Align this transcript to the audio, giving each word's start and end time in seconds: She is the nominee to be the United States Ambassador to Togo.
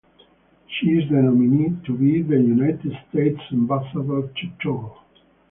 She 0.67 0.87
is 0.89 1.07
the 1.11 1.17
nominee 1.21 1.77
to 1.85 1.95
be 1.95 2.23
the 2.23 2.35
United 2.37 2.91
States 3.11 3.39
Ambassador 3.51 4.29
to 4.35 4.49
Togo. 4.59 4.97